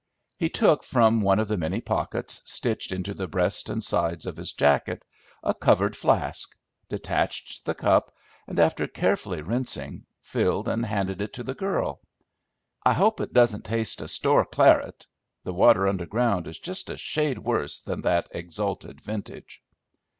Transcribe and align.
He 0.39 0.49
took 0.49 0.83
from 0.83 1.21
one 1.21 1.37
of 1.37 1.47
the 1.47 1.59
many 1.59 1.79
pockets 1.79 2.41
stitched 2.51 2.91
into 2.91 3.13
the 3.13 3.27
breast 3.27 3.69
and 3.69 3.83
sides 3.83 4.25
of 4.25 4.35
his 4.35 4.51
jacket 4.51 5.05
a 5.43 5.53
covered 5.53 5.95
flask, 5.95 6.57
detached 6.89 7.65
the 7.65 7.75
cup, 7.75 8.11
and, 8.47 8.57
after 8.57 8.87
carefully 8.87 9.43
rinsing, 9.43 10.07
filled 10.19 10.67
and 10.67 10.83
handed 10.83 11.21
it 11.21 11.33
to 11.33 11.43
the 11.43 11.53
girl. 11.53 12.01
"I 12.83 12.93
hope 12.95 13.21
it 13.21 13.31
doesn't 13.31 13.63
taste 13.63 14.01
of 14.01 14.09
'store 14.09 14.43
claret;' 14.43 15.05
the 15.43 15.53
water 15.53 15.87
underground 15.87 16.47
is 16.47 16.57
just 16.57 16.89
a 16.89 16.97
shade 16.97 17.37
worse 17.37 17.79
than 17.79 18.01
that 18.01 18.27
exalted 18.31 19.01
vintage." 19.01 19.61